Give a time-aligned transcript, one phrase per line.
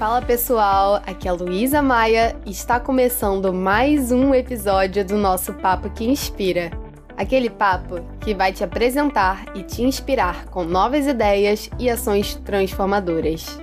[0.00, 5.52] Fala pessoal, aqui é a Luísa Maia e está começando mais um episódio do nosso
[5.52, 6.70] Papo que Inspira.
[7.18, 13.60] Aquele papo que vai te apresentar e te inspirar com novas ideias e ações transformadoras.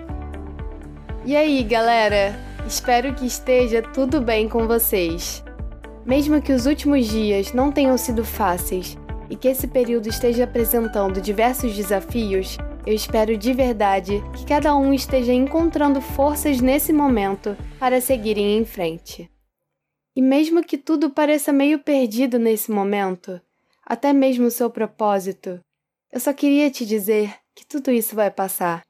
[1.26, 2.40] E aí, galera?
[2.68, 5.44] Espero que esteja tudo bem com vocês.
[6.06, 8.96] Mesmo que os últimos dias não tenham sido fáceis
[9.28, 14.94] e que esse período esteja apresentando diversos desafios, eu espero de verdade que cada um
[14.94, 19.30] esteja encontrando forças nesse momento para seguirem em frente.
[20.16, 23.42] E mesmo que tudo pareça meio perdido nesse momento,
[23.86, 25.60] até mesmo o seu propósito,
[26.14, 28.86] eu só queria te dizer que tudo isso vai passar.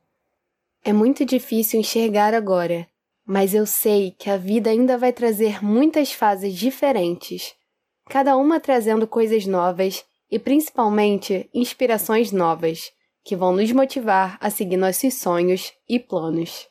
[0.85, 2.87] É muito difícil enxergar agora,
[3.25, 7.55] mas eu sei que a vida ainda vai trazer muitas fases diferentes,
[8.07, 12.95] cada uma trazendo coisas novas e principalmente inspirações novas
[13.27, 16.69] que vão nos motivar a seguir nossos sonhos e planos.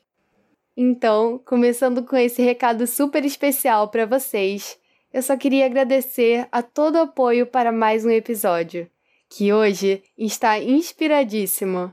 [0.74, 4.78] Então, começando com esse recado super especial para vocês,
[5.12, 8.88] eu só queria agradecer a todo o apoio para mais um episódio,
[9.28, 11.92] que hoje está inspiradíssimo.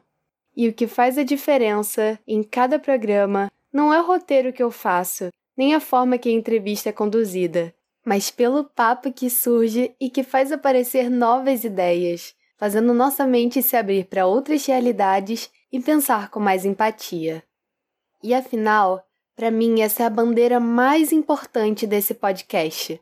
[0.55, 4.71] E o que faz a diferença em cada programa não é o roteiro que eu
[4.71, 5.27] faço,
[5.57, 7.73] nem a forma que a entrevista é conduzida,
[8.05, 12.33] mas pelo papo que surge e que faz aparecer novas ideias
[12.63, 17.43] fazendo nossa mente se abrir para outras realidades e pensar com mais empatia.
[18.23, 19.05] E afinal,
[19.35, 23.01] para mim, essa é a bandeira mais importante desse podcast.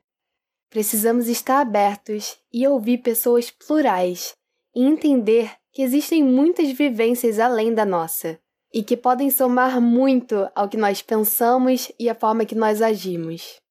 [0.67, 4.33] Precisamos estar abertos e ouvir pessoas plurais
[4.75, 8.39] e entender que existem muitas vivências além da nossa
[8.73, 13.61] e que podem somar muito ao que nós pensamos e à forma que nós agimos.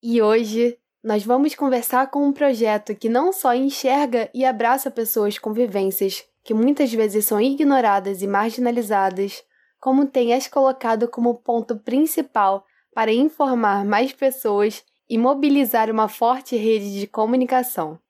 [0.00, 5.38] E hoje nós vamos conversar com um projeto que não só enxerga e abraça pessoas
[5.38, 9.44] com vivências que muitas vezes são ignoradas e marginalizadas,
[9.78, 16.56] como tem as colocado como ponto principal para informar mais pessoas e mobilizar uma forte
[16.56, 18.00] rede de comunicação.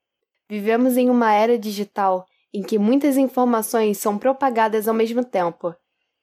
[0.49, 5.75] Vivemos em uma era digital em que muitas informações são propagadas ao mesmo tempo.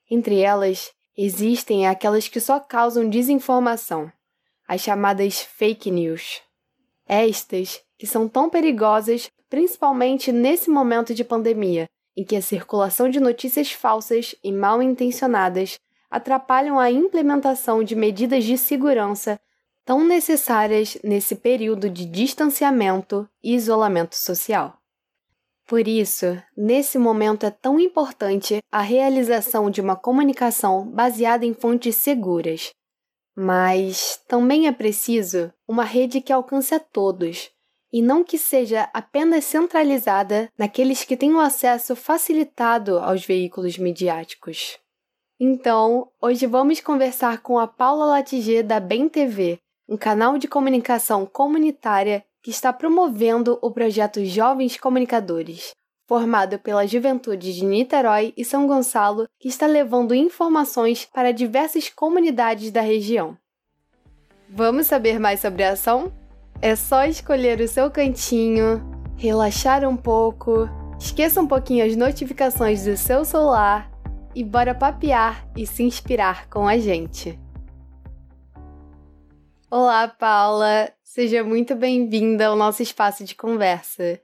[0.09, 4.11] Entre elas, existem aquelas que só causam desinformação,
[4.67, 6.41] as chamadas fake news.
[7.07, 13.19] Estas que são tão perigosas, principalmente nesse momento de pandemia, em que a circulação de
[13.19, 19.39] notícias falsas e mal intencionadas atrapalham a implementação de medidas de segurança
[19.85, 24.77] tão necessárias nesse período de distanciamento e isolamento social.
[25.67, 31.95] Por isso, nesse momento é tão importante a realização de uma comunicação baseada em fontes
[31.95, 32.71] seguras,
[33.35, 37.51] mas também é preciso uma rede que alcance a todos
[37.91, 44.79] e não que seja apenas centralizada naqueles que têm o acesso facilitado aos veículos midiáticos.
[45.39, 51.25] Então, hoje vamos conversar com a Paula Latiger da Bem TV, um canal de comunicação
[51.25, 55.71] comunitária que está promovendo o projeto Jovens Comunicadores,
[56.07, 62.71] formado pela juventude de Niterói e São Gonçalo, que está levando informações para diversas comunidades
[62.71, 63.37] da região.
[64.49, 66.11] Vamos saber mais sobre a ação?
[66.61, 68.81] É só escolher o seu cantinho,
[69.17, 70.69] relaxar um pouco,
[70.99, 73.89] esqueça um pouquinho as notificações do seu celular
[74.35, 77.39] e bora papear e se inspirar com a gente.
[79.69, 80.91] Olá, Paula!
[81.03, 84.19] Seja muito bem-vinda ao nosso espaço de conversa.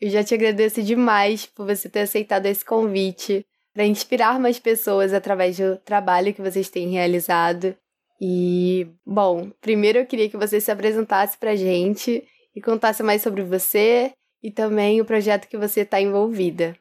[0.00, 5.12] Eu já te agradeço demais por você ter aceitado esse convite para inspirar mais pessoas
[5.12, 7.76] através do trabalho que vocês têm realizado.
[8.20, 13.22] E, bom, primeiro eu queria que você se apresentasse para a gente e contasse mais
[13.22, 14.12] sobre você
[14.42, 16.76] e também o projeto que você está envolvida.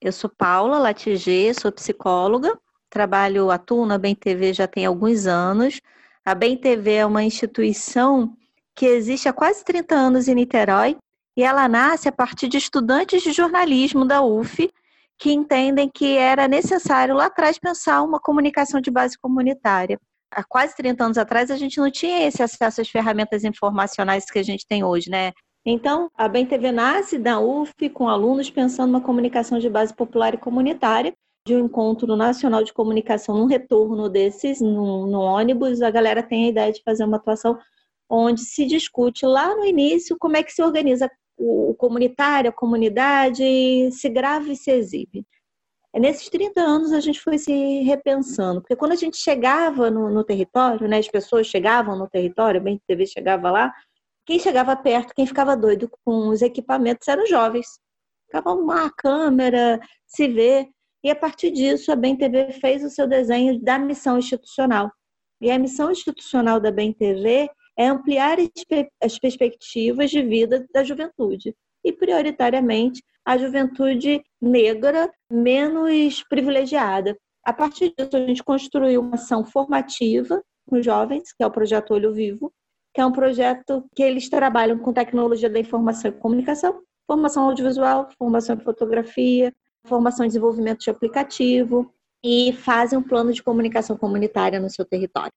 [0.00, 2.58] Eu sou Paula Latiger, sou psicóloga,
[2.90, 5.80] trabalho, atuo na Bem TV já tem alguns anos.
[6.24, 8.36] A Bem TV é uma instituição
[8.74, 10.96] que existe há quase 30 anos em Niterói
[11.36, 14.70] e ela nasce a partir de estudantes de jornalismo da UF
[15.18, 19.98] que entendem que era necessário lá atrás pensar uma comunicação de base comunitária.
[20.30, 24.38] Há quase 30 anos atrás a gente não tinha esse acesso às ferramentas informacionais que
[24.38, 25.32] a gente tem hoje, né?
[25.64, 30.34] Então, a Bem TV nasce da UF com alunos pensando uma comunicação de base popular
[30.34, 31.14] e comunitária,
[31.46, 36.46] de um encontro nacional de comunicação, num retorno desses, no, no ônibus, a galera tem
[36.46, 37.58] a ideia de fazer uma atuação
[38.10, 43.42] onde se discute lá no início como é que se organiza o comunitário, a comunidade,
[43.92, 45.26] se grava e se exibe.
[45.92, 50.10] É, nesses 30 anos a gente foi se repensando, porque quando a gente chegava no,
[50.10, 53.72] no território, né, as pessoas chegavam no território, bem TV chegava lá,
[54.26, 57.66] quem chegava perto, quem ficava doido com os equipamentos eram os jovens.
[58.26, 60.68] Ficava uma câmera, se vê.
[61.02, 64.90] E a partir disso, a Bem TV fez o seu desenho da missão institucional.
[65.40, 68.38] E a missão institucional da Bem TV é ampliar
[69.02, 71.54] as perspectivas de vida da juventude
[71.84, 77.16] e, prioritariamente, a juventude negra menos privilegiada.
[77.44, 81.92] A partir disso, a gente construiu uma ação formativa com jovens, que é o projeto
[81.92, 82.52] Olho Vivo,
[82.94, 88.08] que é um projeto que eles trabalham com tecnologia da informação e comunicação, formação audiovisual,
[88.16, 89.52] formação em fotografia,
[89.86, 91.92] formação em desenvolvimento de aplicativo
[92.24, 95.32] e fazem um plano de comunicação comunitária no seu território.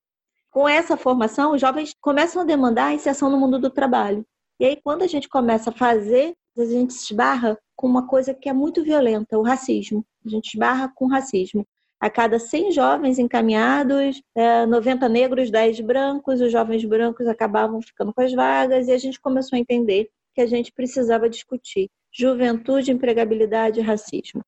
[0.52, 4.26] Com essa formação, os jovens começam a demandar a inserção no mundo do trabalho.
[4.60, 8.50] E aí, quando a gente começa a fazer, a gente esbarra com uma coisa que
[8.50, 10.04] é muito violenta, o racismo.
[10.26, 11.66] A gente esbarra com racismo.
[12.00, 14.22] A cada 100 jovens encaminhados,
[14.68, 18.98] 90 é, negros, 10 brancos, os jovens brancos acabavam ficando com as vagas, e a
[18.98, 24.42] gente começou a entender que a gente precisava discutir juventude, empregabilidade e racismo.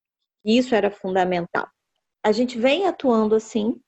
[0.45, 1.67] Isso era fundamental.
[2.23, 3.79] A gente vem atuando assim,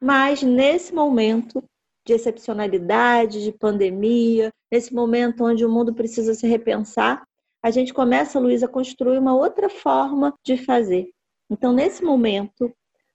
[0.00, 1.62] mas nesse momento
[2.06, 7.22] de excepcionalidade, de pandemia, nesse momento onde o mundo precisa se repensar,
[7.62, 11.10] a gente começa, Luísa, a construir uma outra forma de fazer.
[11.50, 12.72] Então, nesse momento,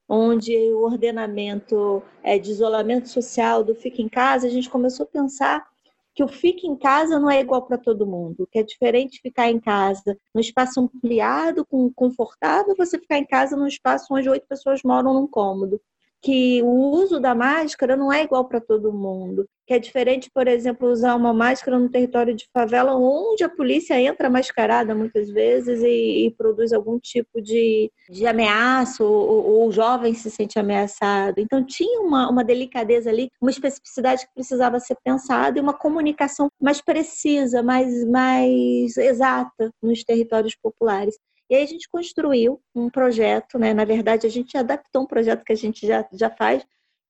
[0.07, 5.09] onde o ordenamento é, de isolamento social do fica em casa, a gente começou a
[5.09, 5.65] pensar
[6.13, 9.49] que o fica em casa não é igual para todo mundo, que é diferente ficar
[9.49, 14.81] em casa num espaço ampliado, confortável, você ficar em casa num espaço onde oito pessoas
[14.83, 15.81] moram num cômodo
[16.25, 19.45] que o uso da máscara não é igual para todo mundo.
[19.68, 24.00] Que é diferente, por exemplo, usar uma máscara no território de favela, onde a polícia
[24.01, 29.72] entra mascarada muitas vezes e, e produz algum tipo de, de ameaça, ou, ou, o
[29.72, 31.39] jovem se sente ameaçado.
[31.39, 36.50] Então, tinha uma, uma delicadeza ali, uma especificidade que precisava ser pensada e uma comunicação
[36.60, 41.16] mais precisa, mais, mais exata nos territórios populares.
[41.50, 43.74] E aí a gente construiu um projeto, né?
[43.74, 46.65] Na verdade, a gente adaptou um projeto que a gente já, já faz,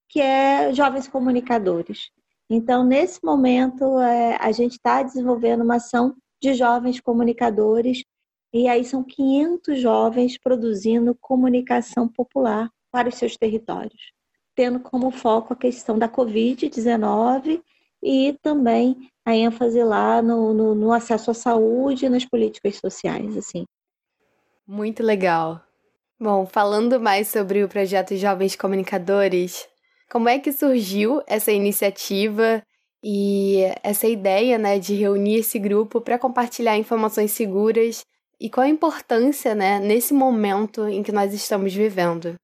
[0.09, 2.09] que é Jovens Comunicadores.
[2.49, 8.03] Então, nesse momento, é, a gente está desenvolvendo uma ação de jovens comunicadores,
[8.53, 14.13] e aí são 500 jovens produzindo comunicação popular para os seus territórios,
[14.55, 17.61] tendo como foco a questão da Covid-19
[18.03, 23.35] e também a ênfase lá no, no, no acesso à saúde e nas políticas sociais,
[23.35, 23.65] assim.
[24.67, 25.61] Muito legal.
[26.19, 29.67] Bom, falando mais sobre o projeto Jovens Comunicadores,
[30.09, 32.63] como é que surgiu essa iniciativa
[33.03, 38.03] e essa ideia, né, de reunir esse grupo para compartilhar informações seguras
[38.39, 42.35] e qual a importância, né, nesse momento em que nós estamos vivendo?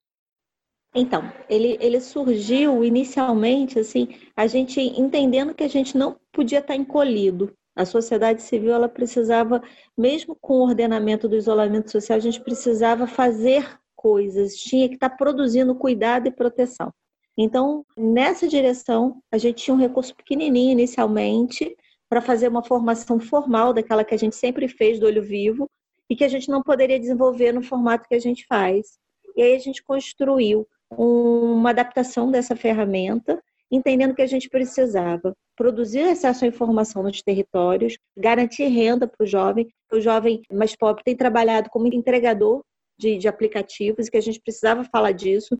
[0.93, 6.75] Então, ele, ele surgiu inicialmente, assim, a gente entendendo que a gente não podia estar
[6.75, 9.61] encolhido, a sociedade civil ela precisava,
[9.97, 15.11] mesmo com o ordenamento do isolamento social, a gente precisava fazer coisas, tinha que estar
[15.11, 16.91] produzindo cuidado e proteção.
[17.37, 21.75] Então, nessa direção, a gente tinha um recurso pequenininho inicialmente
[22.09, 25.69] para fazer uma formação formal daquela que a gente sempre fez do olho vivo
[26.09, 28.99] e que a gente não poderia desenvolver no formato que a gente faz.
[29.35, 33.41] E aí a gente construiu uma adaptação dessa ferramenta
[33.71, 39.27] entendendo que a gente precisava produzir acesso à informação nos territórios, garantir renda para o
[39.27, 39.71] jovem.
[39.91, 42.63] O jovem mais pobre tem trabalhado como entregador
[42.99, 45.57] de, de aplicativos e que a gente precisava falar disso.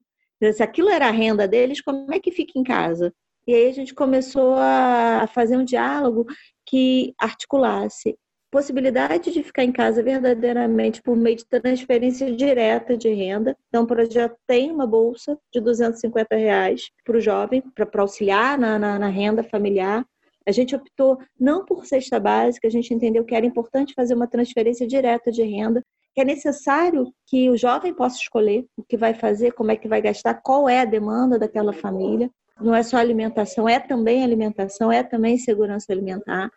[0.53, 3.13] Se aquilo era a renda deles, como é que fica em casa?
[3.47, 6.25] E aí a gente começou a fazer um diálogo
[6.65, 8.17] que articulasse
[8.51, 13.57] possibilidade de ficar em casa verdadeiramente por meio de transferência direta de renda.
[13.69, 18.77] Então, o projeto tem uma bolsa de 250 reais para o jovem, para auxiliar na,
[18.77, 20.05] na, na renda familiar.
[20.45, 24.27] A gente optou não por cesta básica, a gente entendeu que era importante fazer uma
[24.27, 25.81] transferência direta de renda,
[26.13, 29.87] que é necessário que o jovem possa escolher o que vai fazer, como é que
[29.87, 32.29] vai gastar, qual é a demanda daquela família.
[32.59, 36.51] Não é só alimentação, é também alimentação, é também segurança alimentar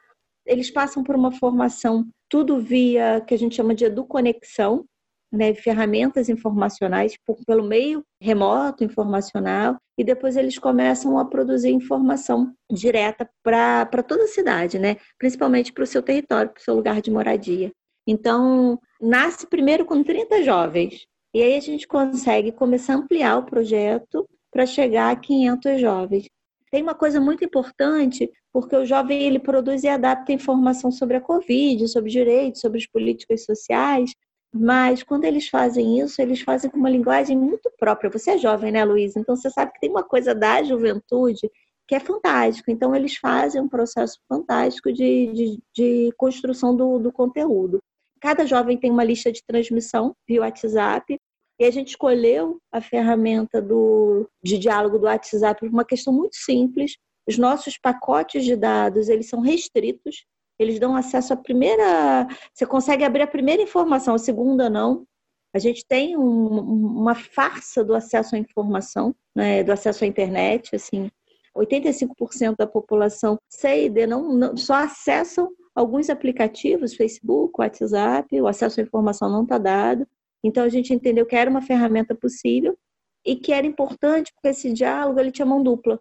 [0.47, 4.85] eles passam por uma formação, tudo via que a gente chama de educonexão,
[5.33, 12.53] né, ferramentas informacionais por, pelo meio remoto, informacional, e depois eles começam a produzir informação
[12.71, 17.01] direta para toda a cidade, né, principalmente para o seu território, para o seu lugar
[17.01, 17.73] de moradia.
[18.07, 23.47] Então, nasce primeiro com 30 jovens, e aí a gente consegue começar a ampliar o
[23.47, 26.27] projeto para chegar a 500 jovens.
[26.75, 31.21] Tem uma coisa muito importante, porque o jovem ele produz e adapta informação sobre a
[31.21, 34.13] Covid, sobre direitos, sobre as políticas sociais,
[34.53, 38.11] mas quando eles fazem isso, eles fazem com uma linguagem muito própria.
[38.11, 39.15] Você é jovem, né, Luiz?
[39.15, 41.49] Então você sabe que tem uma coisa da juventude
[41.87, 42.69] que é fantástico.
[42.69, 47.79] Então eles fazem um processo fantástico de, de, de construção do, do conteúdo.
[48.21, 51.21] Cada jovem tem uma lista de transmissão via WhatsApp
[51.59, 56.37] E a gente escolheu a ferramenta do, de diálogo do WhatsApp por uma questão muito
[56.37, 56.97] simples.
[57.27, 60.27] Os nossos pacotes de dados, eles são restritos,
[60.59, 62.27] eles dão acesso à primeira.
[62.53, 65.07] Você consegue abrir a primeira informação, a segunda não.
[65.55, 70.75] A gente tem um, uma farsa do acesso à informação, né, do acesso à internet,
[70.75, 71.09] assim.
[71.57, 78.49] 85% da população C e D não, não, só acessam alguns aplicativos, Facebook, WhatsApp, o
[78.49, 80.07] acesso à informação não está dado.
[80.45, 82.77] Então a gente entendeu que era uma ferramenta possível
[83.25, 85.99] e que era importante porque esse diálogo ele tinha mão dupla.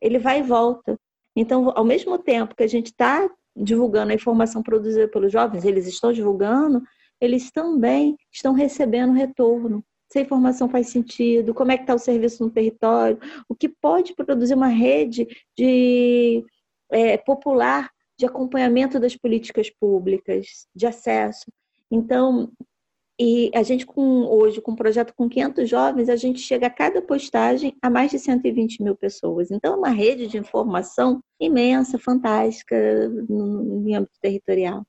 [0.00, 0.96] Ele vai e volta.
[1.34, 5.86] Então, ao mesmo tempo que a gente está divulgando a informação produzida pelos jovens, eles
[5.86, 6.82] estão divulgando,
[7.20, 9.84] eles também estão recebendo retorno.
[10.10, 13.68] Se a informação faz sentido, como é que está o serviço no território, o que
[13.68, 16.44] pode produzir uma rede de
[16.90, 21.50] é, popular de acompanhamento das políticas públicas, de acesso.
[21.90, 22.52] Então,
[23.22, 26.70] e a gente com hoje, com um projeto com 500 jovens, a gente chega a
[26.70, 29.52] cada postagem a mais de 120 mil pessoas.
[29.52, 32.74] Então, é uma rede de informação imensa, fantástica,
[33.28, 34.82] no, em âmbito territorial.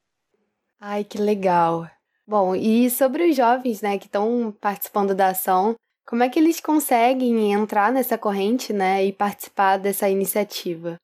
[0.80, 1.88] Ai, que legal.
[2.26, 6.60] Bom, e sobre os jovens, né, que estão participando da ação, como é que eles
[6.60, 10.98] conseguem entrar nessa corrente, né, e participar dessa iniciativa?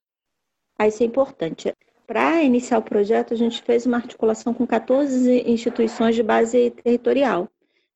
[0.79, 1.71] Ah, isso é importante.
[2.09, 7.47] Para iniciar o projeto, a gente fez uma articulação com 14 instituições de base territorial.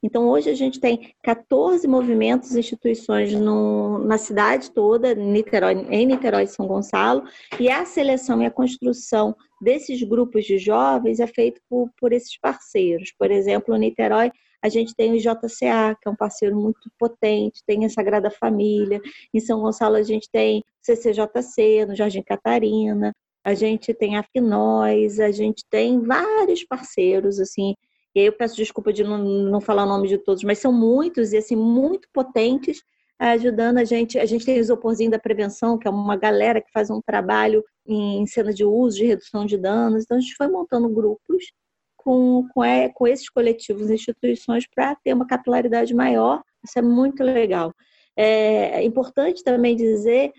[0.03, 6.43] Então, hoje a gente tem 14 movimentos instituições no, na cidade toda, Niterói, em Niterói
[6.43, 7.23] e São Gonçalo,
[7.59, 12.37] e a seleção e a construção desses grupos de jovens é feito por, por esses
[12.39, 13.11] parceiros.
[13.17, 17.63] Por exemplo, no Niterói, a gente tem o JCA, que é um parceiro muito potente,
[17.65, 19.01] tem a Sagrada Família.
[19.33, 23.11] Em São Gonçalo, a gente tem CCJC, no Jardim Catarina
[23.43, 27.75] a gente tem a Finóis, a gente tem vários parceiros, assim,
[28.15, 30.71] e aí eu peço desculpa de não, não falar o nome de todos, mas são
[30.71, 32.83] muitos e, assim, muito potentes,
[33.17, 34.19] ajudando a gente.
[34.19, 37.63] A gente tem o Isoporzinho da Prevenção, que é uma galera que faz um trabalho
[37.85, 41.51] em cena de uso, de redução de danos, então a gente foi montando grupos
[41.97, 47.23] com, com, é, com esses coletivos instituições para ter uma capilaridade maior, isso é muito
[47.23, 47.73] legal.
[48.15, 50.31] É, é importante também dizer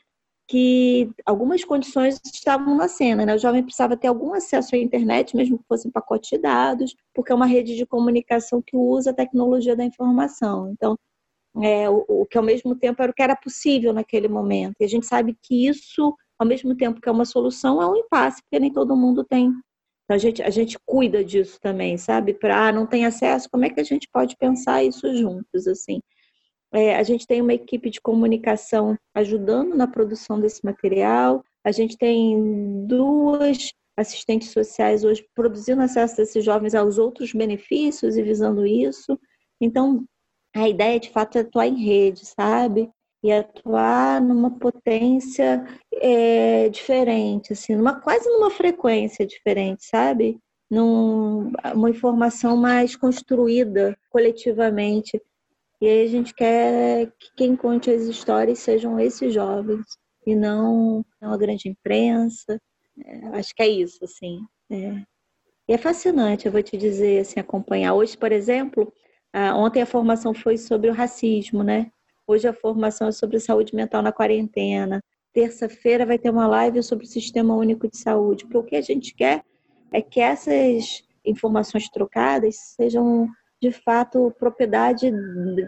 [0.47, 3.35] que algumas condições estavam na cena, né?
[3.35, 6.95] O jovem precisava ter algum acesso à internet, mesmo que fosse um pacote de dados,
[7.15, 10.71] porque é uma rede de comunicação que usa a tecnologia da informação.
[10.71, 10.99] Então,
[11.63, 14.75] é, o, o, que ao mesmo tempo era o que era possível naquele momento.
[14.81, 17.97] E a gente sabe que isso, ao mesmo tempo que é uma solução, é um
[17.97, 19.47] impasse, porque nem todo mundo tem.
[20.05, 22.35] Então, a gente, a gente cuida disso também, sabe?
[22.35, 26.01] Para ah, não tem acesso, como é que a gente pode pensar isso juntos, assim?
[26.75, 31.45] É, a gente tem uma equipe de comunicação ajudando na produção desse material.
[31.63, 38.23] A gente tem duas assistentes sociais hoje produzindo acesso desses jovens aos outros benefícios e
[38.25, 39.17] visando isso.
[39.61, 40.05] Então,
[40.53, 42.91] a ideia de fato é atuar em rede, sabe?
[43.23, 50.41] E atuar numa potência é, diferente, assim, numa, quase numa frequência diferente, sabe?
[50.69, 55.23] Num, uma informação mais construída coletivamente
[55.85, 59.85] e aí a gente quer que quem conte as histórias sejam esses jovens
[60.27, 62.59] e não, não a grande imprensa.
[63.05, 64.41] É, acho que é isso, assim.
[64.71, 65.03] É.
[65.69, 67.93] E é fascinante, eu vou te dizer, assim, acompanhar.
[67.93, 68.91] Hoje, por exemplo,
[69.57, 71.91] ontem a formação foi sobre o racismo, né?
[72.27, 75.03] Hoje a formação é sobre saúde mental na quarentena.
[75.35, 78.81] Terça-feira vai ter uma live sobre o Sistema Único de Saúde, porque o que a
[78.81, 79.45] gente quer
[79.93, 83.29] é que essas informações trocadas sejam
[83.65, 85.11] de fato, propriedade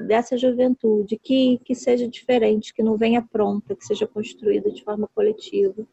[0.06, 5.08] dessa juventude, que, que seja diferente, que não venha pronta, que seja construída de forma
[5.14, 5.86] coletiva.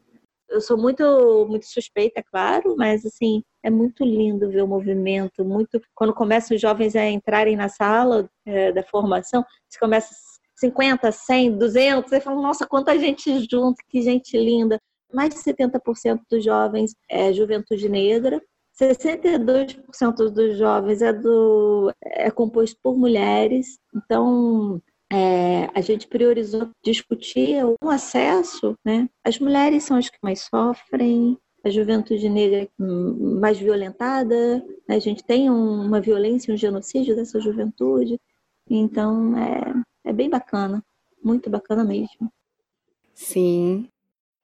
[0.46, 5.80] Eu sou muito, muito suspeita, claro, mas assim, é muito lindo ver o movimento, muito
[5.94, 10.14] quando começam os jovens a entrarem na sala é, da formação, você começa
[10.56, 14.78] 50, 100, 200, você fala, nossa, quanta gente junto, que gente linda.
[15.10, 18.42] Mais de 70% dos jovens é juventude negra,
[18.80, 27.64] 62% dos jovens é, do, é composto por mulheres, então é, a gente priorizou discutir
[27.64, 29.08] o acesso, né?
[29.22, 34.96] As mulheres são as que mais sofrem, a juventude negra mais violentada, né?
[34.96, 38.20] a gente tem uma violência, um genocídio dessa juventude,
[38.68, 40.84] então é, é bem bacana,
[41.22, 42.30] muito bacana mesmo.
[43.14, 43.88] Sim,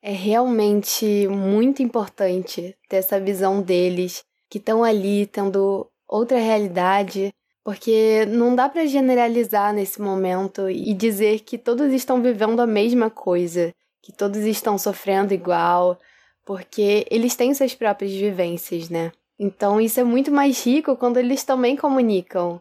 [0.03, 8.25] é realmente muito importante ter essa visão deles que estão ali tendo outra realidade, porque
[8.27, 13.73] não dá para generalizar nesse momento e dizer que todos estão vivendo a mesma coisa,
[14.03, 15.99] que todos estão sofrendo igual,
[16.45, 19.13] porque eles têm suas próprias vivências, né?
[19.39, 22.61] Então isso é muito mais rico quando eles também comunicam.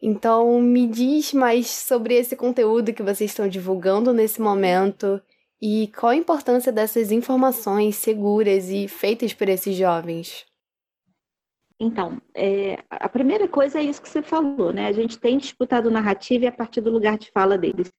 [0.00, 5.20] Então, me diz mais sobre esse conteúdo que vocês estão divulgando nesse momento
[5.60, 10.44] e qual a importância dessas informações seguras e feitas por esses jovens.
[11.78, 14.86] Então, é, a primeira coisa é isso que você falou, né?
[14.86, 17.92] A gente tem disputado narrativa e a partir do lugar de fala deles.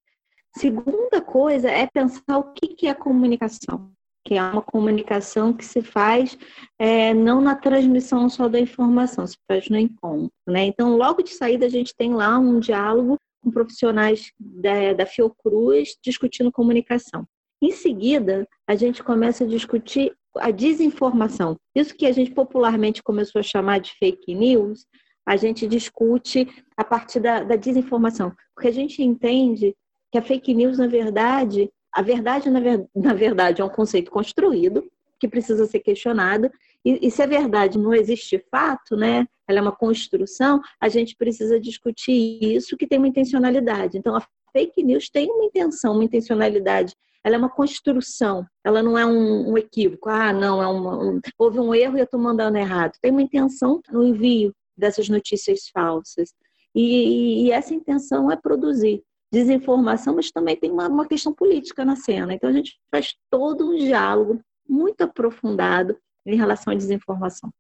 [0.56, 3.92] Segunda coisa é pensar o que, que é comunicação
[4.28, 6.38] que é uma comunicação que se faz
[6.78, 10.30] é, não na transmissão só da informação, se faz no encontro.
[10.46, 10.66] Né?
[10.66, 15.96] Então, logo de saída, a gente tem lá um diálogo com profissionais da, da Fiocruz
[16.04, 17.26] discutindo comunicação.
[17.62, 21.58] Em seguida, a gente começa a discutir a desinformação.
[21.76, 24.86] Isso que a gente popularmente começou a chamar de fake news,
[25.26, 28.32] a gente discute a partir da, da desinformação.
[28.56, 29.76] Porque a gente entende
[30.12, 34.12] que a fake news, na verdade, a verdade, na, ver, na verdade, é um conceito
[34.12, 36.50] construído que precisa ser questionado.
[36.86, 39.28] E, e, se a verdade não existe fato, né?
[39.48, 43.98] Ela é uma construção, a gente precisa discutir isso que tem uma intencionalidade.
[43.98, 44.24] Então, a
[44.54, 46.94] fake news tem uma intenção, uma intencionalidade.
[47.28, 50.08] Ela é uma construção, ela não é um, um equívoco.
[50.08, 52.94] Ah, não, é uma, um, houve um erro e eu estou mandando errado.
[53.02, 56.34] Tem uma intenção no envio dessas notícias falsas.
[56.74, 61.98] E, e, essa intenção é produzir desinformação, mas também tem uma, uma questão política na
[61.98, 62.34] cena.
[62.34, 67.52] Então a gente faz todo um diálogo muito aprofundado em relação à desinformação.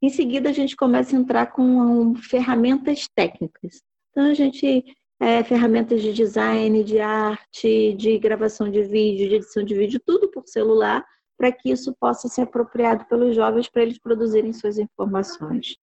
[0.00, 3.82] Em seguida, a gente começa a entrar com ferramentas técnicas.
[4.12, 4.84] Então, a gente,
[5.20, 10.30] é, ferramentas de design, de arte, de gravação de vídeo, de edição de vídeo, tudo
[10.30, 11.04] por celular,
[11.36, 15.76] para que isso possa ser apropriado pelos jovens para eles produzirem suas informações.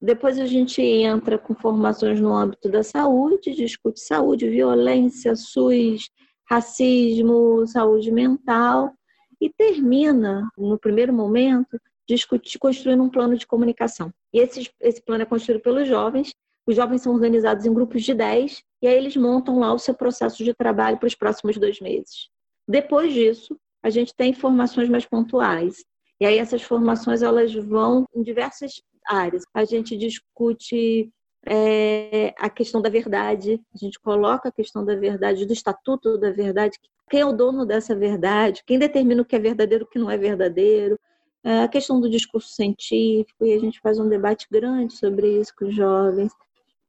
[0.00, 6.08] Depois a gente entra com formações no âmbito da saúde, discute saúde, violência, SUS,
[6.48, 8.92] racismo, saúde mental
[9.40, 11.78] e termina, no primeiro momento,
[12.08, 14.12] discutir, construindo um plano de comunicação.
[14.32, 16.34] E esse, esse plano é construído pelos jovens.
[16.66, 19.94] Os jovens são organizados em grupos de 10 e aí eles montam lá o seu
[19.94, 22.28] processo de trabalho para os próximos dois meses.
[22.68, 25.84] Depois disso, a gente tem formações mais pontuais.
[26.20, 29.42] E aí essas formações elas vão em diversas áreas.
[29.54, 31.10] A gente discute
[31.46, 36.30] é, a questão da verdade, a gente coloca a questão da verdade, do estatuto da
[36.30, 39.90] verdade, quem é o dono dessa verdade, quem determina o que é verdadeiro e o
[39.90, 40.98] que não é verdadeiro,
[41.42, 45.54] é, a questão do discurso científico, e a gente faz um debate grande sobre isso
[45.56, 46.32] com os jovens.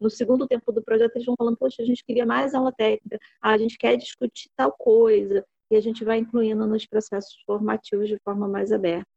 [0.02, 3.20] No segundo tempo do projeto, eles vão falando, poxa, a gente queria mais aula técnica,
[3.40, 8.10] ah, a gente quer discutir tal coisa, e a gente vai incluindo nos processos formativos
[8.10, 9.08] de forma mais aberta.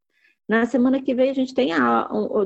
[0.46, 1.70] Na semana que vem a gente tem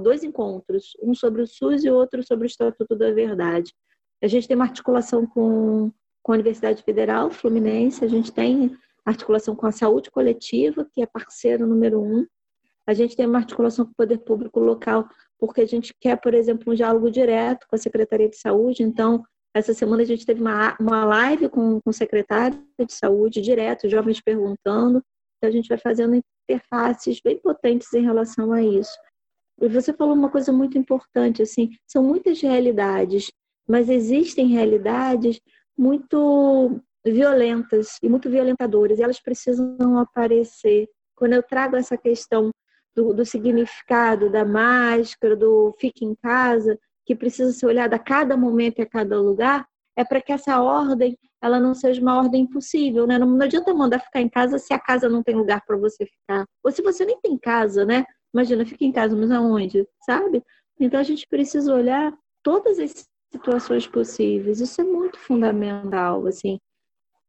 [0.00, 3.74] dois encontros, um sobre o SUS e outro sobre o Estatuto da Verdade.
[4.22, 9.56] A gente tem uma articulação com, com a Universidade Federal Fluminense, a gente tem articulação
[9.56, 12.24] com a Saúde Coletiva, que é parceiro número um.
[12.86, 16.34] A gente tem uma articulação com o Poder Público Local, porque a gente quer, por
[16.34, 18.82] exemplo, um diálogo direto com a Secretaria de Saúde.
[18.82, 19.24] Então,
[19.54, 23.88] essa semana a gente teve uma, uma live com, com o secretário de Saúde, direto,
[23.88, 25.02] jovens perguntando.
[25.36, 28.96] Então, a gente vai fazendo interfaces bem potentes em relação a isso.
[29.60, 33.30] E você falou uma coisa muito importante, assim, são muitas realidades,
[33.68, 35.40] mas existem realidades
[35.76, 40.88] muito violentas e muito violentadoras, e elas precisam aparecer.
[41.16, 42.50] Quando eu trago essa questão
[42.94, 48.36] do, do significado da máscara, do fique em casa, que precisa ser olhada a cada
[48.36, 52.42] momento e a cada lugar, é para que essa ordem ela não seja uma ordem
[52.42, 53.18] impossível, né?
[53.18, 56.04] Não, não adianta mandar ficar em casa se a casa não tem lugar para você
[56.04, 56.44] ficar.
[56.64, 58.04] Ou se você nem tem casa, né?
[58.34, 59.86] Imagina, fica em casa, mas aonde?
[60.04, 60.42] Sabe?
[60.78, 64.60] Então a gente precisa olhar todas as situações possíveis.
[64.60, 66.58] Isso é muito fundamental, assim,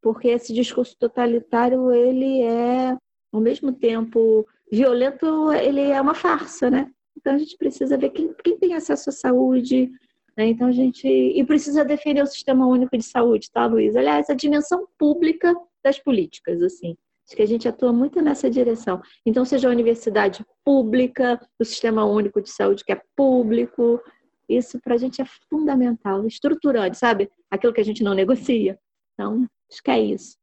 [0.01, 2.97] porque esse discurso totalitário ele é,
[3.31, 6.89] ao mesmo tempo violento, ele é uma farsa, né?
[7.17, 9.89] Então a gente precisa ver quem, quem tem acesso à saúde,
[10.37, 10.47] né?
[10.47, 13.95] Então a gente e precisa defender o sistema único de saúde, tá, Luiz?
[13.95, 15.53] Aliás, a dimensão pública
[15.83, 16.95] das políticas, assim.
[17.27, 18.99] Acho que a gente atua muito nessa direção.
[19.23, 24.01] Então, seja a universidade pública, o sistema único de saúde que é público,
[24.49, 27.29] isso para a gente é fundamental, estruturante, sabe?
[27.51, 28.79] Aquilo que a gente não negocia.
[29.13, 30.38] Então, acho que é isso.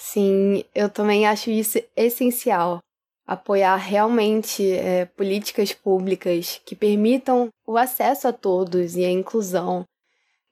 [0.00, 2.78] Sim, eu também acho isso essencial
[3.26, 9.84] apoiar realmente é, políticas públicas que permitam o acesso a todos e a inclusão.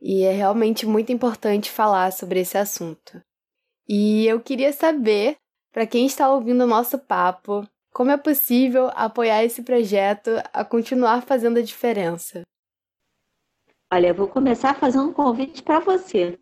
[0.00, 3.22] E é realmente muito importante falar sobre esse assunto.
[3.88, 5.36] E eu queria saber,
[5.72, 11.22] para quem está ouvindo o nosso papo, como é possível apoiar esse projeto a continuar
[11.22, 12.42] fazendo a diferença.
[13.90, 16.36] Olha, eu vou começar fazendo um convite para você.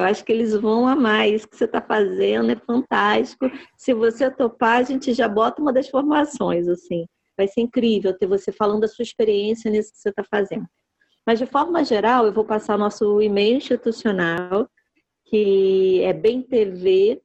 [0.00, 3.50] Eu acho que eles vão amar isso que você está fazendo, é fantástico.
[3.76, 7.06] Se você topar, a gente já bota uma das formações, assim.
[7.36, 10.66] Vai ser incrível ter você falando da sua experiência nisso que você está fazendo.
[11.26, 14.68] Mas, de forma geral, eu vou passar nosso e-mail institucional,
[15.26, 17.20] que é bemtv.org.br.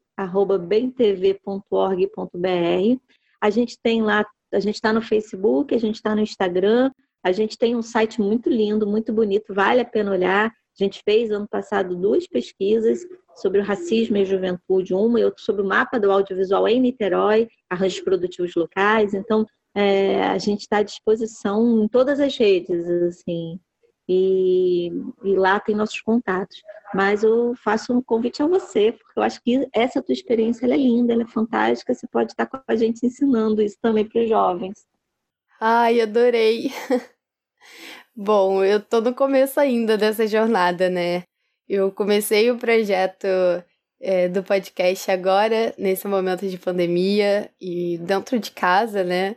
[3.42, 6.92] A gente tem lá, a gente está no Facebook, a gente está no Instagram,
[7.24, 10.54] a gente tem um site muito lindo, muito bonito, vale a pena olhar.
[10.80, 13.00] A gente fez ano passado duas pesquisas
[13.36, 17.48] sobre o racismo e juventude, uma e outra sobre o mapa do audiovisual em Niterói,
[17.70, 19.14] arranjos produtivos locais.
[19.14, 23.60] Então, é, a gente está à disposição em todas as redes, assim,
[24.08, 24.92] e,
[25.24, 26.62] e, lá tem nossos contatos.
[26.94, 30.78] Mas eu faço um convite a você, porque eu acho que essa tua experiência é
[30.78, 34.30] linda, ela é fantástica, você pode estar com a gente ensinando isso também para os
[34.30, 34.86] jovens.
[35.60, 36.72] Ai, adorei!
[38.17, 41.23] Bom, eu tô no começo ainda dessa jornada, né?
[41.67, 43.28] Eu comecei o projeto
[43.99, 49.36] é, do podcast agora, nesse momento de pandemia, e dentro de casa, né?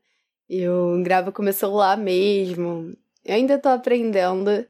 [0.48, 2.94] Eu gravo com meu celular mesmo.
[3.24, 4.64] Eu ainda tô aprendendo,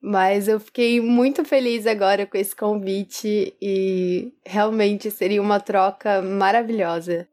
[0.00, 7.28] mas eu fiquei muito feliz agora com esse convite e realmente seria uma troca maravilhosa.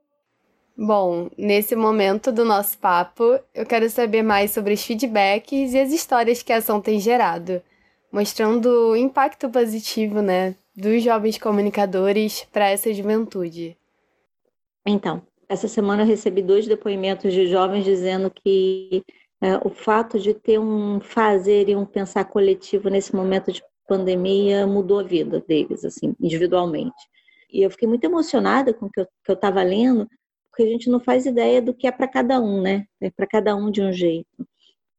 [0.82, 5.92] Bom, nesse momento do nosso papo, eu quero saber mais sobre os feedbacks e as
[5.92, 7.62] histórias que a ação tem gerado,
[8.10, 13.76] mostrando o impacto positivo, né, dos jovens comunicadores para essa juventude.
[14.86, 19.04] Então, essa semana eu recebi dois depoimentos de jovens dizendo que
[19.42, 24.66] é, o fato de ter um fazer e um pensar coletivo nesse momento de pandemia
[24.66, 27.10] mudou a vida deles, assim, individualmente.
[27.52, 30.08] E eu fiquei muito emocionada com o que eu estava lendo,
[30.60, 32.86] porque a gente não faz ideia do que é para cada um, né?
[33.00, 34.46] É para cada um de um jeito.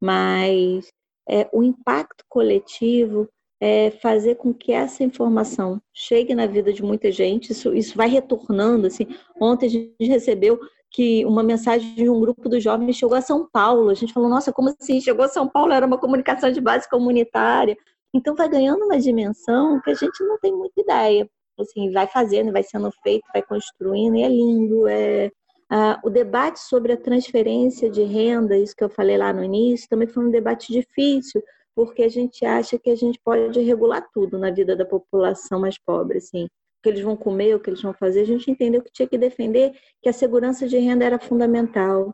[0.01, 0.89] Mas
[1.29, 3.29] é, o impacto coletivo
[3.61, 7.53] é fazer com que essa informação chegue na vida de muita gente.
[7.53, 8.87] Isso, isso vai retornando.
[8.87, 9.07] Assim.
[9.39, 10.59] Ontem a gente recebeu
[10.91, 13.91] que uma mensagem de um grupo dos jovens chegou a São Paulo.
[13.91, 14.99] A gente falou, nossa, como assim?
[14.99, 17.77] Chegou a São Paulo, era uma comunicação de base comunitária.
[18.15, 21.29] Então vai ganhando uma dimensão que a gente não tem muita ideia.
[21.59, 25.31] Assim, vai fazendo, vai sendo feito, vai construindo, e é lindo, é,
[25.71, 29.89] ah, o debate sobre a transferência de renda, isso que eu falei lá no início,
[29.89, 31.43] também foi um debate difícil,
[31.75, 35.79] porque a gente acha que a gente pode regular tudo na vida da população mais
[35.79, 36.45] pobre, assim.
[36.45, 39.07] O que eles vão comer, o que eles vão fazer, a gente entendeu que tinha
[39.07, 42.13] que defender que a segurança de renda era fundamental,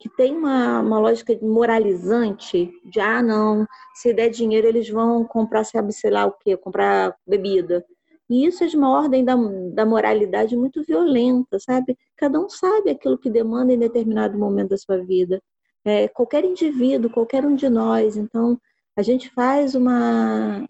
[0.00, 5.64] que tem uma, uma lógica moralizante de, ah, não, se der dinheiro eles vão comprar,
[5.64, 7.82] sabe, sei lá o quê, comprar bebida.
[8.28, 9.34] E isso é de uma ordem da,
[9.72, 11.96] da moralidade muito violenta, sabe?
[12.16, 15.42] Cada um sabe aquilo que demanda em determinado momento da sua vida.
[15.84, 18.16] É, qualquer indivíduo, qualquer um de nós.
[18.16, 18.58] Então,
[18.96, 20.66] a gente faz uma,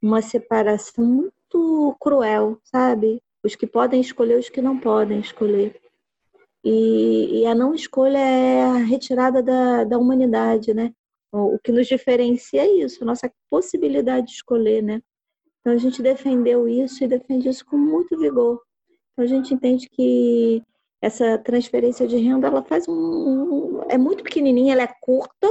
[0.00, 3.20] uma separação muito cruel, sabe?
[3.44, 5.78] Os que podem escolher, os que não podem escolher.
[6.64, 10.92] E, e a não escolha é a retirada da, da humanidade, né?
[11.30, 15.02] O, que nos diferencia é isso, nossa possibilidade de escolher, né?
[15.68, 18.62] Então a gente defendeu isso e defende isso com muito vigor.
[19.12, 20.62] Então a gente entende que
[20.98, 25.46] essa transferência de renda ela faz um, é muito pequenininha, ela é curta,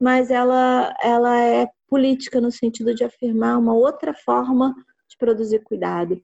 [0.00, 4.74] mas ela ela é política no sentido de afirmar uma outra forma
[5.06, 6.18] de produzir cuidado.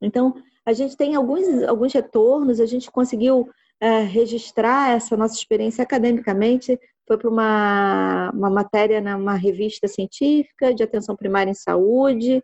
[0.00, 3.48] Então a gente tem alguns alguns retornos, a gente conseguiu
[3.80, 10.84] é, registrar essa nossa experiência academicamente foi para uma, uma matéria numa revista científica de
[10.84, 12.42] atenção primária em saúde,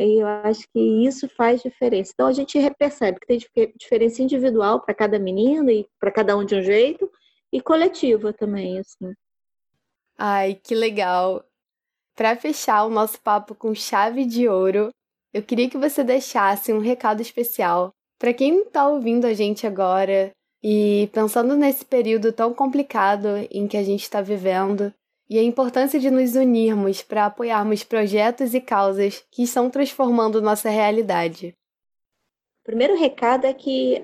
[0.00, 2.12] e eu acho que isso faz diferença.
[2.14, 6.44] Então a gente percebe que tem diferença individual para cada menino e para cada um
[6.44, 7.10] de um jeito
[7.52, 9.12] e coletiva também, assim.
[10.16, 11.44] Ai, que legal.
[12.14, 14.90] Para fechar o nosso papo com chave de ouro,
[15.32, 20.30] eu queria que você deixasse um recado especial para quem está ouvindo a gente agora
[20.62, 24.92] e pensando nesse período tão complicado em que a gente está vivendo,
[25.30, 30.68] e a importância de nos unirmos para apoiarmos projetos e causas que estão transformando nossa
[30.68, 31.56] realidade.
[32.62, 34.02] O primeiro recado é que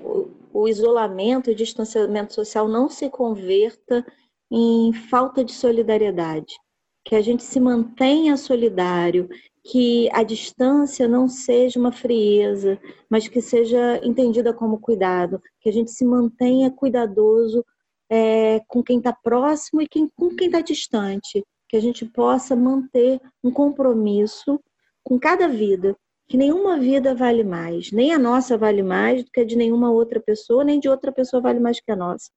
[0.53, 4.05] o isolamento e o distanciamento social não se converta
[4.49, 6.55] em falta de solidariedade,
[7.03, 9.27] que a gente se mantenha solidário,
[9.65, 15.73] que a distância não seja uma frieza, mas que seja entendida como cuidado, que a
[15.73, 17.65] gente se mantenha cuidadoso
[18.09, 22.55] é, com quem está próximo e quem, com quem está distante, que a gente possa
[22.55, 24.59] manter um compromisso
[25.03, 25.95] com cada vida,
[26.27, 29.91] que nenhuma vida vale mais, nem a nossa vale mais do que a de nenhuma
[29.91, 32.29] outra pessoa, nem de outra pessoa vale mais que a nossa.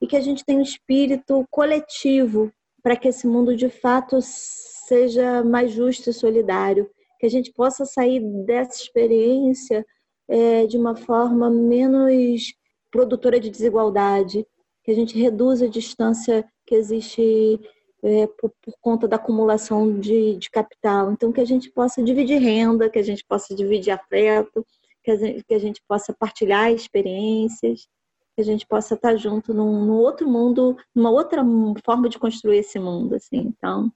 [0.00, 2.50] E que a gente tenha um espírito coletivo
[2.82, 7.84] para que esse mundo de fato seja mais justo e solidário, que a gente possa
[7.84, 9.84] sair dessa experiência
[10.28, 12.54] é, de uma forma menos
[12.90, 14.46] produtora de desigualdade,
[14.86, 17.60] que a gente reduza a distância que existe
[18.04, 21.10] é, por, por, conta da acumulação de, de, capital.
[21.10, 24.64] Então, que a gente possa dividir renda, que a gente possa dividir afeto,
[25.02, 27.88] que a gente, que a gente possa partilhar experiências,
[28.36, 31.42] que a gente possa estar junto num, num, outro mundo, numa outra
[31.84, 33.38] forma de construir esse mundo, assim.
[33.38, 33.90] Então,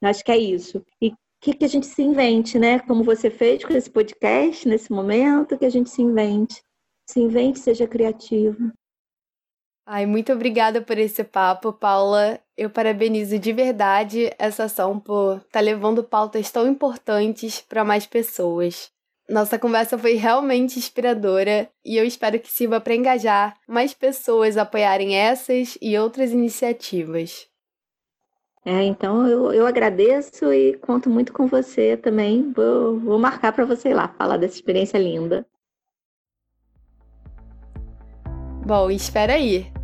[0.00, 0.84] acho que é isso.
[1.02, 2.78] E que, que a gente se invente, né?
[2.78, 6.62] Como você fez com esse podcast nesse momento, que a gente se invente.
[7.10, 8.72] Se invente, seja criativo.
[9.90, 12.38] Ai, muito obrigada por esse papo, Paula.
[12.54, 18.04] Eu parabenizo de verdade essa ação por estar tá levando pautas tão importantes para mais
[18.04, 18.90] pessoas.
[19.26, 24.62] Nossa conversa foi realmente inspiradora e eu espero que sirva para engajar mais pessoas a
[24.62, 27.48] apoiarem essas e outras iniciativas.
[28.66, 32.52] É, então eu, eu agradeço e conto muito com você também.
[32.52, 35.46] Vou, vou marcar para você ir lá falar dessa experiência linda.
[38.66, 39.77] Bom, espera aí.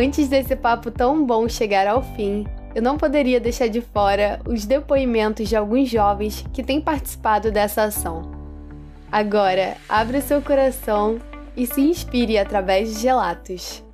[0.00, 4.64] Antes desse papo tão bom chegar ao fim, eu não poderia deixar de fora os
[4.64, 8.22] depoimentos de alguns jovens que têm participado dessa ação.
[9.10, 11.18] Agora, abra seu coração
[11.56, 13.84] e se inspire através de gelatos.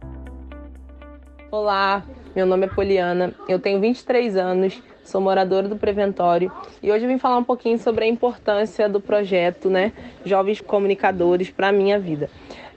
[1.50, 2.04] Olá,
[2.36, 7.08] meu nome é Poliana, eu tenho 23 anos, sou moradora do Preventório e hoje eu
[7.08, 9.90] vim falar um pouquinho sobre a importância do projeto, né,
[10.22, 12.28] Jovens Comunicadores para a minha vida.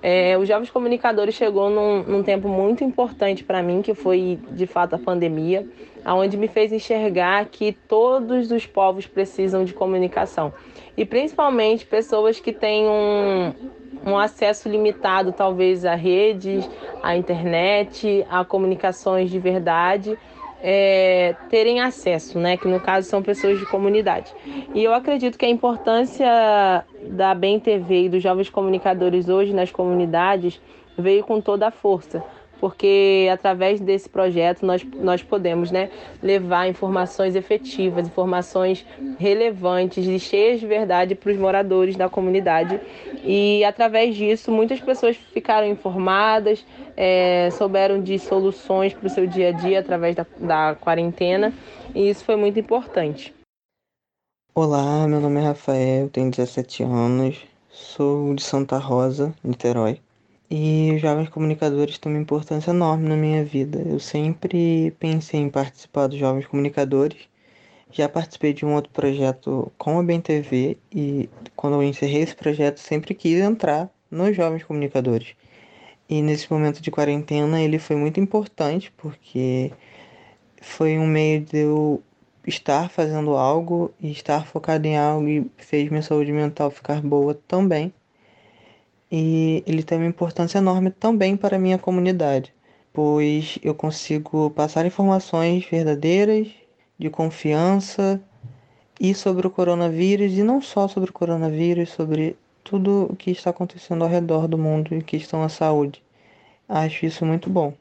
[0.02, 4.68] É, os Jovens Comunicadores chegou num, num tempo muito importante para mim, que foi de
[4.68, 5.68] fato a pandemia,
[6.06, 10.54] aonde me fez enxergar que todos os povos precisam de comunicação
[10.98, 13.54] e principalmente pessoas que têm um,
[14.06, 16.68] um acesso limitado, talvez, a redes,
[17.04, 20.18] à internet, a comunicações de verdade.
[20.60, 22.58] É, terem acesso, né?
[22.58, 24.34] Que no caso são pessoas de comunidade.
[24.74, 29.72] E eu acredito que a importância da Bem TV e dos jovens comunicadores hoje nas
[29.72, 30.60] comunidades
[30.98, 32.24] veio com toda a força,
[32.60, 35.90] porque através desse projeto nós, nós podemos né,
[36.22, 38.86] levar informações efetivas, informações
[39.20, 42.80] relevantes e cheias de verdade para os moradores da comunidade.
[43.24, 46.66] E através disso, muitas pessoas ficaram informadas,
[46.96, 51.54] é, souberam de soluções para o seu dia a dia através da, da quarentena,
[51.94, 53.34] e isso foi muito importante.
[54.54, 60.00] Olá, meu nome é Rafael, tenho 17 anos, sou de Santa Rosa, Niterói.
[60.50, 63.82] E os jovens comunicadores têm uma importância enorme na minha vida.
[63.86, 67.28] Eu sempre pensei em participar dos jovens comunicadores.
[67.92, 72.80] Já participei de um outro projeto com a BNTV e quando eu encerrei esse projeto
[72.80, 75.36] sempre quis entrar nos jovens comunicadores.
[76.10, 79.72] E nesse momento de quarentena ele foi muito importante porque
[80.62, 82.02] foi um meio de eu
[82.46, 87.34] estar fazendo algo e estar focado em algo e fez minha saúde mental ficar boa
[87.48, 87.94] também
[89.12, 92.54] e ele tem uma importância enorme também para a minha comunidade,
[92.94, 96.48] pois eu consigo passar informações verdadeiras,
[97.00, 98.20] de confiança
[99.00, 103.52] e sobre o coronavírus, e não só sobre o coronavírus, sobre tudo o que está
[103.52, 106.04] acontecendo ao redor do mundo e questão da saúde.
[106.68, 107.74] Acho isso muito bom.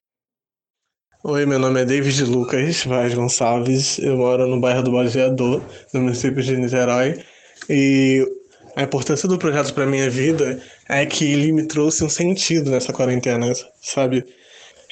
[1.24, 5.60] Oi, meu nome é David Lucas Vaz Gonçalves, eu moro no bairro do Baseador,
[5.92, 7.20] no município de Niterói,
[7.68, 8.24] e
[8.76, 12.92] a importância do projeto para minha vida é que ele me trouxe um sentido nessa
[12.92, 14.24] quarentena, sabe?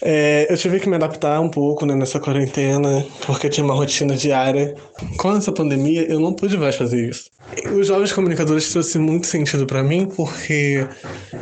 [0.02, 4.16] É, eu tive que me adaptar um pouco né, nessa quarentena, porque tinha uma rotina
[4.16, 4.74] diária.
[5.18, 7.30] Com essa pandemia, eu não pude mais fazer isso.
[7.78, 10.86] Os Jovens Comunicadores trouxe muito sentido para mim, porque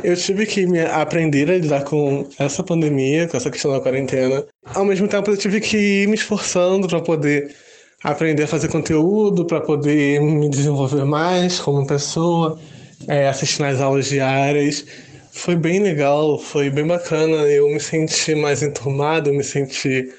[0.03, 4.45] eu tive que me aprender a lidar com essa pandemia, com essa questão da quarentena.
[4.75, 7.55] Ao mesmo tempo, eu tive que ir me esforçando para poder
[8.03, 12.59] aprender a fazer conteúdo para poder me desenvolver mais como pessoa,
[13.07, 14.85] é, assistir nas aulas diárias.
[15.31, 17.37] Foi bem legal, foi bem bacana.
[17.47, 20.11] Eu me senti mais enturmado, me senti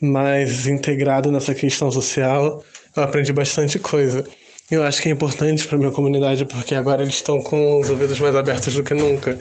[0.00, 2.62] mais integrado nessa questão social.
[2.96, 4.24] Eu aprendi bastante coisa.
[4.70, 8.20] Eu acho que é importante para minha comunidade porque agora eles estão com os ouvidos
[8.20, 9.38] mais abertos do que nunca.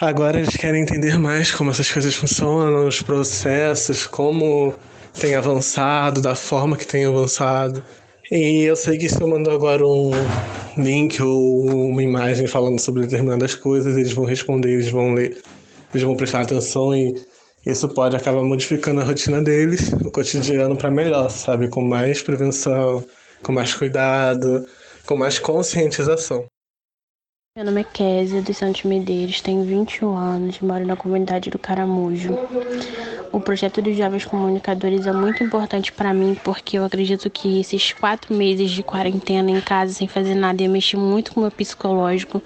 [0.00, 4.74] Agora eles querem entender mais como essas coisas funcionam, os processos, como
[5.18, 7.82] tem avançado, da forma que tem avançado.
[8.30, 10.10] E eu sei que se eu mando agora um
[10.76, 15.40] link ou uma imagem falando sobre determinadas coisas, eles vão responder, eles vão ler,
[15.92, 17.14] eles vão prestar atenção e
[17.64, 21.68] isso pode acabar modificando a rotina deles, o cotidiano para melhor, sabe?
[21.68, 23.04] Com mais prevenção,
[23.42, 24.66] com mais cuidado,
[25.06, 26.46] com mais conscientização.
[27.56, 32.34] Meu nome é Kézia dos Santos Medeiros, tenho 21 anos, moro na comunidade do Caramujo.
[33.36, 37.92] O projeto dos Jovens Comunicadores é muito importante para mim porque eu acredito que esses
[37.92, 41.50] quatro meses de quarentena em casa sem fazer nada ia mexer muito com o meu
[41.50, 42.42] psicológico.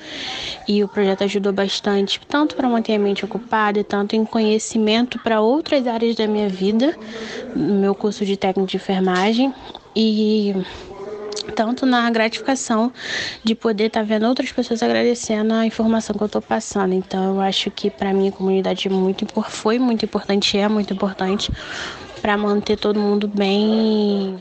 [0.66, 5.40] E o projeto ajudou bastante, tanto para manter a mente ocupada, tanto em conhecimento para
[5.40, 6.98] outras áreas da minha vida,
[7.55, 9.55] meu curso de técnico de enfermagem.
[9.94, 10.53] E
[11.55, 12.93] tanto na gratificação
[13.45, 16.95] de poder estar tá vendo outras pessoas agradecendo a informação que eu estou passando.
[16.95, 20.93] Então, eu acho que para mim a comunidade é muito, foi muito importante, é muito
[20.93, 21.53] importante
[22.21, 24.38] para manter todo mundo bem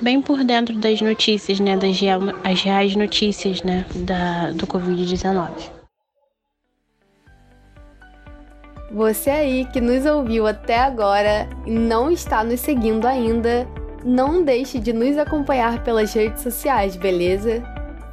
[0.00, 1.96] bem por dentro das notícias, né, das
[2.44, 5.80] as reais notícias, né, da, do Covid-19.
[8.92, 13.66] Você aí que nos ouviu até agora e não está nos seguindo ainda,
[14.04, 17.62] não deixe de nos acompanhar pelas redes sociais, beleza?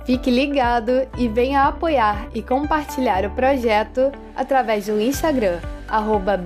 [0.06, 5.60] Fique ligado e venha apoiar e compartilhar o projeto através do Instagram,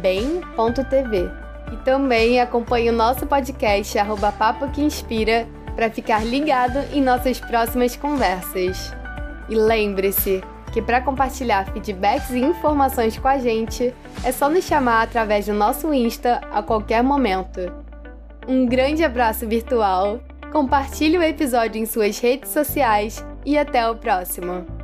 [0.02, 1.30] bem.tv.
[1.72, 7.40] E também acompanhe o nosso podcast, arroba Papo que Inspira, para ficar ligado em nossas
[7.40, 8.92] próximas conversas.
[9.48, 15.04] E lembre-se que para compartilhar feedbacks e informações com a gente, é só nos chamar
[15.04, 17.91] através do nosso Insta a qualquer momento.
[18.48, 20.20] Um grande abraço virtual,
[20.52, 24.81] compartilhe o episódio em suas redes sociais e até o próximo!